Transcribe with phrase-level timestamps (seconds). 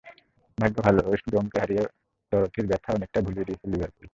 [0.57, 1.83] ভাগ্য ভালো, ওয়েস্ট ব্রমকে হারিয়ে
[2.31, 4.05] ডরোথির ব্যথা অনেকটাই ভুলিয়ে দিয়েছে লিভারপুল।